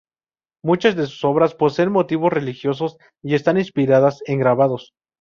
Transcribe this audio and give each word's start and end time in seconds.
Muchas 0.63 0.95
de 0.95 1.05
sus 1.05 1.23
obras 1.25 1.53
poseen 1.53 1.91
motivos 1.91 2.33
religiosos 2.33 2.97
y 3.21 3.35
están 3.35 3.59
inspiradas 3.59 4.23
en 4.25 4.39
grabados. 4.39 4.95